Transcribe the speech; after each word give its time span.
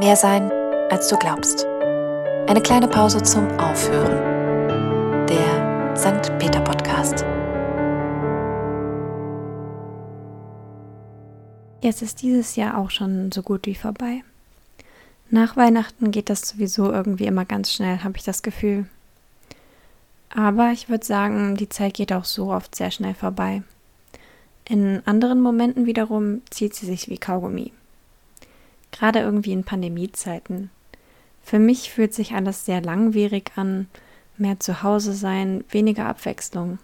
Mehr 0.00 0.16
sein, 0.16 0.50
als 0.88 1.08
du 1.08 1.18
glaubst. 1.18 1.66
Eine 2.46 2.62
kleine 2.62 2.88
Pause 2.88 3.22
zum 3.22 3.46
Aufhören. 3.58 5.26
Der 5.26 5.94
St. 5.94 6.38
Peter 6.38 6.62
Podcast. 6.62 7.22
Jetzt 11.82 12.00
ist 12.00 12.22
dieses 12.22 12.56
Jahr 12.56 12.78
auch 12.78 12.88
schon 12.88 13.30
so 13.30 13.42
gut 13.42 13.66
wie 13.66 13.74
vorbei. 13.74 14.22
Nach 15.28 15.58
Weihnachten 15.58 16.12
geht 16.12 16.30
das 16.30 16.48
sowieso 16.48 16.90
irgendwie 16.90 17.26
immer 17.26 17.44
ganz 17.44 17.70
schnell, 17.70 18.02
habe 18.02 18.16
ich 18.16 18.24
das 18.24 18.40
Gefühl. 18.40 18.86
Aber 20.34 20.70
ich 20.72 20.88
würde 20.88 21.04
sagen, 21.04 21.56
die 21.56 21.68
Zeit 21.68 21.92
geht 21.92 22.14
auch 22.14 22.24
so 22.24 22.54
oft 22.54 22.74
sehr 22.74 22.90
schnell 22.90 23.12
vorbei. 23.12 23.62
In 24.66 25.02
anderen 25.04 25.42
Momenten 25.42 25.84
wiederum 25.84 26.40
zieht 26.48 26.74
sie 26.74 26.86
sich 26.86 27.10
wie 27.10 27.18
Kaugummi. 27.18 27.72
Gerade 29.00 29.20
irgendwie 29.20 29.52
in 29.52 29.64
Pandemiezeiten. 29.64 30.68
Für 31.42 31.58
mich 31.58 31.90
fühlt 31.90 32.12
sich 32.12 32.34
alles 32.34 32.66
sehr 32.66 32.82
langwierig 32.82 33.50
an, 33.56 33.88
mehr 34.36 34.60
zu 34.60 34.82
Hause 34.82 35.14
sein, 35.14 35.64
weniger 35.70 36.04
Abwechslung. 36.04 36.78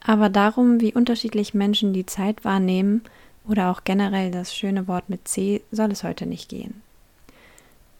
Aber 0.00 0.30
darum, 0.30 0.80
wie 0.80 0.94
unterschiedlich 0.94 1.52
Menschen 1.52 1.92
die 1.92 2.06
Zeit 2.06 2.42
wahrnehmen 2.46 3.02
oder 3.46 3.70
auch 3.70 3.84
generell 3.84 4.30
das 4.30 4.56
schöne 4.56 4.88
Wort 4.88 5.10
mit 5.10 5.28
C, 5.28 5.60
soll 5.70 5.92
es 5.92 6.04
heute 6.04 6.24
nicht 6.24 6.48
gehen. 6.48 6.80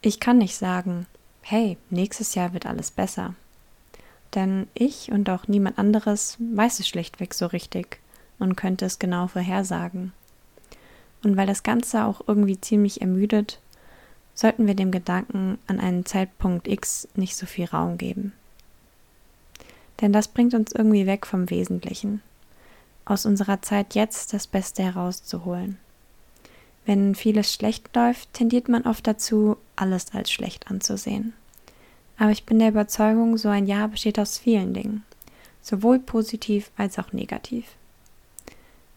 Ich 0.01 0.19
kann 0.19 0.39
nicht 0.39 0.57
sagen, 0.57 1.05
hey, 1.43 1.77
nächstes 1.91 2.35
Jahr 2.35 2.55
wird 2.55 2.65
alles 2.65 2.91
besser. 2.91 3.35
Denn 4.35 4.66
ich 4.73 5.13
und 5.13 5.29
auch 5.29 5.47
niemand 5.47 5.79
anderes 5.79 6.39
weiß 6.39 6.80
es 6.80 6.89
schlichtweg 6.89 7.35
so 7.35 7.45
richtig 7.45 7.99
und 8.39 8.57
könnte 8.57 8.87
es 8.87 8.99
genau 8.99 9.27
vorhersagen. 9.27 10.15
Und 11.24 11.37
weil 11.37 11.46
das 11.46 11.62
Ganze 11.62 12.05
auch 12.05 12.23
irgendwie 12.27 12.60
ziemlich 12.60 13.01
ermüdet, 13.01 13.59
sollten 14.35 14.66
wir 14.66 14.74
dem 14.74 14.90
Gedanken 14.90 15.59
an 15.66 15.80
einen 15.80 16.04
Zeitpunkt 16.04 16.68
X 16.68 17.09
nicht 17.15 17.37
so 17.37 17.46
viel 17.46 17.65
Raum 17.66 17.99
geben. 17.99 18.32
Denn 20.01 20.12
das 20.12 20.29
bringt 20.29 20.54
uns 20.54 20.73
irgendwie 20.73 21.07
weg 21.07 21.26
vom 21.26 21.51
Wesentlichen, 21.51 22.21
aus 23.04 23.26
unserer 23.26 23.62
Zeit 23.62 23.95
jetzt 23.95 24.32
das 24.32 24.46
Beste 24.46 24.82
herauszuholen. 24.82 25.79
Wenn 26.84 27.15
vieles 27.15 27.52
schlecht 27.52 27.95
läuft, 27.96 28.32
tendiert 28.34 28.68
man 28.68 28.82
oft 28.82 29.06
dazu, 29.06 29.56
alles 29.77 30.12
als 30.12 30.30
schlecht 30.30 30.71
anzusehen. 30.71 31.32
Aber 32.18 32.30
ich 32.30 32.45
bin 32.45 32.59
der 32.59 32.68
Überzeugung, 32.68 33.38
so 33.38 33.49
ein 33.49 33.66
Jahr 33.66 33.88
besteht 33.88 34.18
aus 34.18 34.37
vielen 34.37 34.74
Dingen, 34.74 35.04
sowohl 35.62 35.99
positiv 35.99 36.71
als 36.77 36.99
auch 36.99 37.12
negativ. 37.12 37.65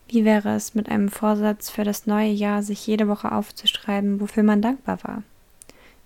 Wie 0.09 0.23
wäre 0.23 0.55
es 0.55 0.73
mit 0.73 0.87
einem 0.87 1.09
Vorsatz 1.09 1.69
für 1.69 1.83
das 1.83 2.05
neue 2.05 2.29
Jahr, 2.29 2.63
sich 2.63 2.87
jede 2.87 3.09
Woche 3.09 3.31
aufzuschreiben, 3.31 4.21
wofür 4.21 4.43
man 4.43 4.61
dankbar 4.61 4.99
war? 5.03 5.23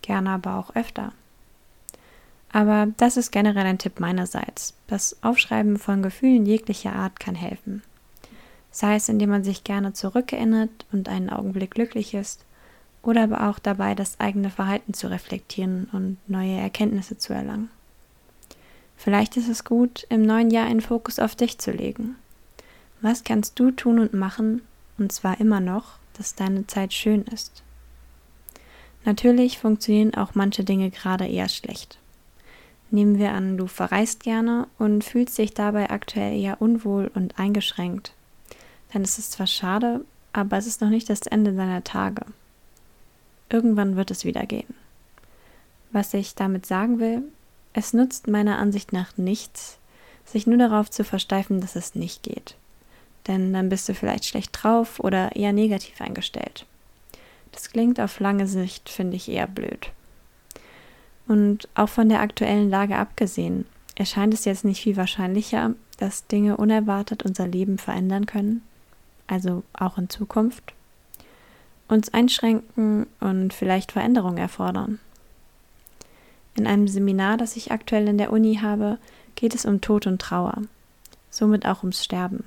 Gerne 0.02 0.32
aber 0.32 0.56
auch 0.56 0.76
öfter. 0.76 1.14
Aber 2.52 2.88
das 2.98 3.16
ist 3.16 3.32
generell 3.32 3.66
ein 3.66 3.78
Tipp 3.78 4.00
meinerseits. 4.00 4.74
Das 4.88 5.22
Aufschreiben 5.22 5.78
von 5.78 6.02
Gefühlen 6.02 6.48
jeglicher 6.48 6.94
Art 6.94 7.20
kann 7.20 7.36
helfen. 7.36 7.84
Sei 8.72 8.96
es, 8.96 9.08
indem 9.08 9.30
man 9.30 9.44
sich 9.44 9.64
gerne 9.64 9.94
zurückerinnert 9.94 10.86
und 10.92 11.08
einen 11.08 11.30
Augenblick 11.30 11.72
glücklich 11.72 12.16
ist, 12.16 12.44
oder 13.04 13.24
aber 13.24 13.50
auch 13.50 13.60
dabei, 13.60 13.94
das 13.94 14.20
eigene 14.20 14.50
Verhalten 14.50 14.94
zu 14.94 15.10
reflektieren 15.10 15.90
und 15.92 16.18
neue 16.28 16.58
Erkenntnisse 16.58 17.18
zu 17.18 17.34
erlangen. 17.34 17.70
Vielleicht 18.98 19.38
ist 19.38 19.48
es 19.48 19.64
gut, 19.64 20.06
im 20.10 20.24
neuen 20.24 20.50
Jahr 20.50 20.66
einen 20.66 20.82
Fokus 20.82 21.20
auf 21.20 21.36
dich 21.36 21.60
zu 21.60 21.72
legen 21.72 22.16
was 23.02 23.24
kannst 23.24 23.60
du 23.60 23.72
tun 23.72 24.00
und 24.00 24.14
machen, 24.14 24.62
und 24.98 25.12
zwar 25.12 25.40
immer 25.40 25.60
noch, 25.60 25.98
dass 26.14 26.36
deine 26.36 26.68
Zeit 26.68 26.94
schön 26.94 27.24
ist? 27.24 27.64
Natürlich 29.06 29.58
funktionieren 29.58 30.14
auch 30.14 30.36
manche 30.36 30.64
Dinge 30.64 30.92
gerade 30.92 31.26
eher 31.26 31.50
schlecht. 31.50 31.98
Nehmen 32.92 33.18
wir 33.18 33.32
an, 33.32 33.58
du 33.58 33.68
verreist 33.68 34.22
gerne 34.22 34.68
und 34.78 35.04
fühlst 35.04 35.38
dich 35.38 35.54
dabei 35.54 35.90
aktuell 35.90 36.40
eher 36.40 36.62
unwohl 36.62 37.10
und 37.16 37.40
eingeschränkt. 37.40 38.14
Dann 38.94 39.02
ist 39.04 39.18
es 39.18 39.32
zwar 39.32 39.48
schade, 39.48 40.06
aber 40.34 40.58
es 40.58 40.68
ist 40.68 40.82
noch 40.82 40.90
nicht 40.90 41.10
das 41.10 41.22
Ende 41.22 41.54
deiner 41.54 41.84
Tage. 41.84 42.26
Irgendwann 43.50 43.96
wird 43.96 44.12
es 44.12 44.26
wieder 44.26 44.46
gehen. 44.46 44.76
Was 45.92 46.14
ich 46.14 46.36
damit 46.36 46.66
sagen 46.66 47.00
will, 47.00 47.24
es 47.74 47.94
nutzt 47.94 48.28
meiner 48.28 48.60
Ansicht 48.60 48.94
nach 48.94 49.18
nichts, 49.18 49.78
sich 50.26 50.46
nur 50.46 50.58
darauf 50.58 50.92
zu 50.92 51.04
versteifen, 51.04 51.62
dass 51.62 51.76
es 51.76 51.96
nicht 51.96 52.24
geht 52.24 52.56
denn 53.28 53.54
dann 53.54 53.70
bist 53.70 53.88
du 53.88 53.94
vielleicht 53.94 54.26
schlecht 54.26 54.52
drauf 54.54 55.00
oder 55.00 55.36
eher 55.36 55.54
negativ 55.54 56.02
eingestellt. 56.02 56.66
Das 57.52 57.70
klingt 57.70 58.00
auf 58.00 58.20
lange 58.20 58.48
Sicht, 58.48 58.90
finde 58.90 59.18
ich, 59.18 59.30
eher 59.30 59.48
blöd. 59.48 59.92
Und 61.28 61.68
auch 61.76 61.90
von 61.90 62.10
der 62.10 62.22
aktuellen 62.22 62.70
Lage 62.70 62.96
abgesehen, 62.96 63.66
erscheint 63.96 64.34
es 64.34 64.46
jetzt 64.46 64.66
nicht 64.66 64.82
viel 64.82 64.98
wahrscheinlicher, 64.98 65.76
dass 65.98 66.28
Dinge 66.28 66.58
unerwartet 66.58 67.24
unser 67.24 67.48
Leben 67.48 67.78
verändern 67.78 68.26
können, 68.26 68.64
also 69.28 69.64
auch 69.74 69.98
in 69.98 70.10
Zukunft, 70.10 70.74
uns 71.88 72.14
einschränken 72.14 73.06
und 73.20 73.54
vielleicht 73.54 73.92
Veränderungen 73.92 74.38
erfordern. 74.38 75.00
In 76.56 76.68
einem 76.68 76.88
Seminar, 76.88 77.38
das 77.38 77.56
ich 77.56 77.72
aktuell 77.72 78.08
in 78.08 78.18
der 78.18 78.34
Uni 78.34 78.56
habe, 78.62 78.98
geht 79.36 79.56
es 79.56 79.66
um 79.66 79.80
Tod 79.80 80.08
und 80.08 80.22
Trauer, 80.22 80.64
somit 81.30 81.66
auch 81.66 81.84
ums 81.84 82.04
Sterben. 82.04 82.44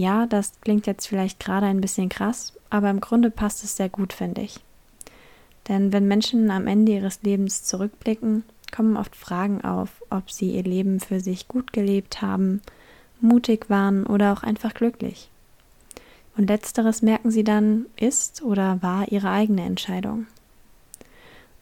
Ja, 0.00 0.24
das 0.24 0.52
klingt 0.62 0.86
jetzt 0.86 1.08
vielleicht 1.08 1.40
gerade 1.40 1.66
ein 1.66 1.82
bisschen 1.82 2.08
krass, 2.08 2.54
aber 2.70 2.88
im 2.88 3.02
Grunde 3.02 3.30
passt 3.30 3.62
es 3.64 3.76
sehr 3.76 3.90
gut, 3.90 4.14
finde 4.14 4.40
ich. 4.40 4.58
Denn 5.68 5.92
wenn 5.92 6.08
Menschen 6.08 6.50
am 6.50 6.66
Ende 6.66 6.92
ihres 6.92 7.20
Lebens 7.20 7.64
zurückblicken, 7.64 8.44
kommen 8.74 8.96
oft 8.96 9.14
Fragen 9.14 9.60
auf, 9.60 9.90
ob 10.08 10.30
sie 10.30 10.52
ihr 10.52 10.62
Leben 10.62 11.00
für 11.00 11.20
sich 11.20 11.48
gut 11.48 11.74
gelebt 11.74 12.22
haben, 12.22 12.62
mutig 13.20 13.68
waren 13.68 14.06
oder 14.06 14.32
auch 14.32 14.42
einfach 14.42 14.72
glücklich. 14.72 15.28
Und 16.34 16.48
letzteres 16.48 17.02
merken 17.02 17.30
sie 17.30 17.44
dann, 17.44 17.84
ist 17.98 18.40
oder 18.40 18.78
war 18.80 19.12
ihre 19.12 19.28
eigene 19.28 19.66
Entscheidung. 19.66 20.28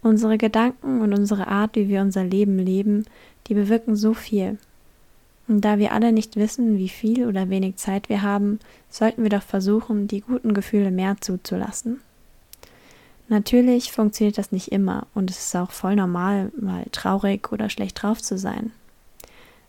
Unsere 0.01 0.39
Gedanken 0.39 1.01
und 1.01 1.13
unsere 1.13 1.49
Art, 1.49 1.75
wie 1.75 1.89
wir 1.89 2.03
unser 2.03 2.23
Leben 2.23 2.61
leben, 2.61 3.05
die 3.49 3.55
bewirken 3.55 3.97
so 3.97 4.15
viel. 4.15 4.59
Und 5.49 5.63
da 5.63 5.79
wir 5.79 5.93
alle 5.93 6.13
nicht 6.13 6.37
wissen, 6.37 6.77
wie 6.77 6.91
viel 6.91 7.27
oder 7.27 7.49
wenig 7.49 7.77
Zeit 7.77 8.11
wir 8.11 8.23
haben, 8.23 8.61
sollten 8.91 9.23
wir 9.23 9.31
doch 9.31 9.43
versuchen, 9.43 10.07
die 10.07 10.21
guten 10.21 10.53
Gefühle 10.53 10.91
mehr 10.91 11.17
zuzulassen. 11.21 12.01
Natürlich 13.29 13.93
funktioniert 13.93 14.39
das 14.39 14.53
nicht 14.53 14.73
immer 14.73 15.07
und 15.15 15.31
es 15.31 15.39
ist 15.39 15.57
auch 15.57 15.71
voll 15.71 15.97
normal, 15.97 16.53
mal 16.59 16.85
traurig 16.93 17.51
oder 17.53 17.69
schlecht 17.69 18.03
drauf 18.03 18.23
zu 18.23 18.39
sein. 18.39 18.73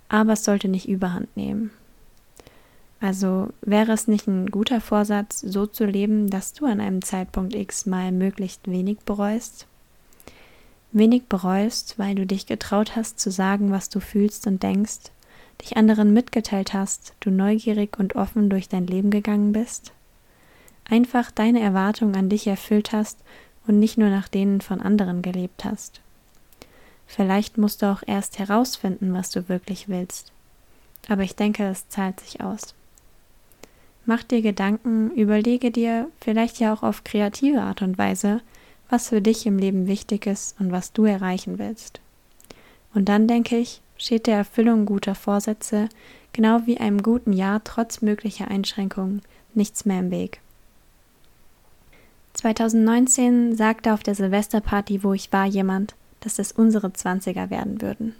Aber 0.09 0.34
es 0.34 0.44
sollte 0.44 0.68
nicht 0.68 0.88
überhand 0.88 1.35
nehmen. 1.35 1.72
Also 3.01 3.50
wäre 3.62 3.94
es 3.94 4.07
nicht 4.07 4.28
ein 4.28 4.47
guter 4.47 4.81
Vorsatz, 4.81 5.39
so 5.39 5.66
zu 5.66 5.85
leben, 5.85 6.29
dass 6.29 6.53
du 6.53 6.66
an 6.66 6.81
einem 6.81 7.01
Zeitpunkt 7.01 7.56
X 7.56 7.85
mal 7.85 8.12
möglichst 8.12 8.69
wenig 8.69 9.00
bereust? 9.00 9.68
Wenig 10.91 11.23
bereust, 11.28 11.97
weil 11.97 12.16
du 12.16 12.25
dich 12.25 12.45
getraut 12.45 12.95
hast 12.95 13.19
zu 13.19 13.31
sagen, 13.31 13.72
was 13.72 13.89
du 13.89 14.00
fühlst 14.00 14.47
und 14.47 14.63
denkst, 14.63 15.12
dich 15.61 15.77
anderen 15.77 16.13
mitgeteilt 16.13 16.73
hast, 16.73 17.13
du 17.19 17.31
neugierig 17.31 17.97
und 17.99 18.15
offen 18.15 18.49
durch 18.49 18.69
dein 18.69 18.87
Leben 18.87 19.09
gegangen 19.09 19.51
bist? 19.51 19.91
Einfach 20.85 21.31
deine 21.31 21.59
Erwartungen 21.59 22.15
an 22.15 22.29
dich 22.29 22.47
erfüllt 22.47 22.91
hast 22.91 23.19
und 23.67 23.79
nicht 23.79 23.97
nur 23.97 24.09
nach 24.09 24.27
denen 24.27 24.61
von 24.61 24.81
anderen 24.81 25.21
gelebt 25.21 25.65
hast. 25.65 26.01
Vielleicht 27.05 27.57
musst 27.57 27.81
du 27.81 27.91
auch 27.91 28.03
erst 28.05 28.39
herausfinden, 28.39 29.13
was 29.13 29.31
du 29.31 29.49
wirklich 29.49 29.89
willst. 29.89 30.31
Aber 31.07 31.23
ich 31.23 31.35
denke, 31.35 31.65
es 31.65 31.89
zahlt 31.89 32.19
sich 32.19 32.41
aus. 32.41 32.75
Mach 34.05 34.23
dir 34.23 34.41
Gedanken, 34.41 35.11
überlege 35.11 35.71
dir, 35.71 36.09
vielleicht 36.19 36.59
ja 36.59 36.73
auch 36.73 36.83
auf 36.83 37.03
kreative 37.03 37.62
Art 37.62 37.81
und 37.81 37.97
Weise, 37.97 38.41
was 38.89 39.09
für 39.09 39.21
dich 39.21 39.45
im 39.45 39.59
Leben 39.59 39.88
wichtig 39.88 40.25
ist 40.25 40.59
und 40.59 40.71
was 40.71 40.94
du 40.94 41.05
erreichen 41.05 41.59
willst. 41.59 42.00
Und 42.94 43.09
dann 43.09 43.27
denke 43.27 43.57
ich, 43.57 43.81
steht 44.00 44.25
der 44.25 44.38
Erfüllung 44.38 44.86
guter 44.86 45.13
Vorsätze, 45.13 45.90
genau 46.34 46.62
wie 46.66 46.80
einem 46.80 47.04
guten 47.04 47.34
Jahr 47.34 47.62
trotz 47.63 48.01
möglicher 48.01 48.48
Einschränkungen, 48.48 49.22
nichts 49.54 49.86
mehr 49.86 50.00
im 50.00 50.10
Weg. 50.10 50.40
2019 52.34 53.56
sagte 53.56 53.94
auf 53.94 54.01
der 54.01 54.16
Silvesterparty, 54.16 55.04
wo 55.04 55.13
ich 55.13 55.31
war, 55.34 55.46
jemand, 55.46 55.96
dass 56.22 56.40
es 56.40 56.51
unsere 56.51 56.94
Zwanziger 56.94 57.50
werden 57.50 57.81
würden. 57.81 58.16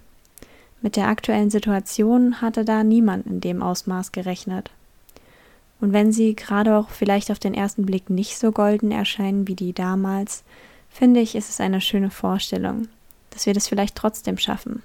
Mit 0.82 0.96
der 0.96 1.08
aktuellen 1.08 1.50
Situation 1.50 2.42
hatte 2.42 2.66
da 2.66 2.84
niemand 2.84 3.26
in 3.26 3.42
dem 3.42 3.62
Ausmaß 3.62 4.12
gerechnet. 4.12 4.72
Und 5.80 5.94
wenn 5.94 6.12
sie 6.12 6.36
gerade 6.36 6.76
auch 6.76 6.90
vielleicht 6.90 7.32
auf 7.32 7.40
den 7.40 7.54
ersten 7.54 7.86
Blick 7.86 8.10
nicht 8.10 8.38
so 8.38 8.52
golden 8.52 8.92
erscheinen 8.92 9.48
wie 9.48 9.56
die 9.56 9.72
damals, 9.72 10.44
finde 10.90 11.22
ich, 11.22 11.36
ist 11.36 11.50
es 11.50 11.62
eine 11.62 11.80
schöne 11.80 12.10
Vorstellung, 12.10 12.90
dass 13.30 13.46
wir 13.46 13.54
das 13.54 13.70
vielleicht 13.70 13.96
trotzdem 13.96 14.38
schaffen 14.38 14.84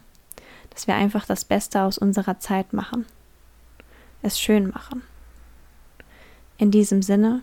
dass 0.74 0.86
wir 0.86 0.94
einfach 0.94 1.24
das 1.24 1.44
Beste 1.44 1.82
aus 1.82 1.96
unserer 1.96 2.38
Zeit 2.38 2.72
machen. 2.72 3.06
Es 4.22 4.38
schön 4.38 4.68
machen. 4.68 5.02
In 6.58 6.70
diesem 6.70 7.02
Sinne, 7.02 7.42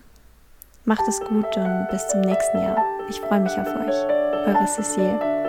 Macht 0.83 1.07
es 1.07 1.19
gut 1.19 1.55
und 1.57 1.87
bis 1.91 2.07
zum 2.07 2.21
nächsten 2.21 2.57
Jahr. 2.57 2.83
Ich 3.07 3.19
freue 3.21 3.39
mich 3.39 3.55
auf 3.55 3.67
euch. 3.67 3.95
Eure 4.47 4.65
Cecile. 4.65 5.40